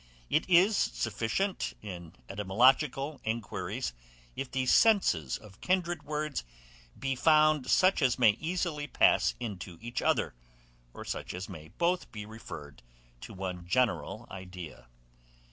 It 0.31 0.49
is 0.49 0.75
sufficient, 0.75 1.75
in 1.83 2.15
etymological 2.27 3.21
enquiries, 3.23 3.93
if 4.35 4.49
the 4.49 4.65
senses 4.65 5.37
of 5.37 5.61
kindred 5.61 6.01
words 6.01 6.43
be 6.97 7.15
found 7.15 7.69
such 7.69 8.01
as 8.01 8.17
may 8.17 8.31
easily 8.39 8.87
pass 8.87 9.35
into 9.39 9.77
each 9.79 10.01
other, 10.01 10.33
or 10.91 11.05
such 11.05 11.35
as 11.35 11.47
may 11.47 11.67
both 11.67 12.11
be 12.11 12.25
referred 12.25 12.81
to 13.19 13.35
one 13.35 13.67
general 13.67 14.25
idea. 14.31 14.87